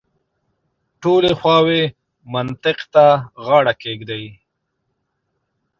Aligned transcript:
ټولې 1.01 1.31
خواوې 1.39 1.83
منطق 2.33 2.77
ته 2.93 3.05
غاړه 3.45 3.73
کېږدي. 3.81 4.25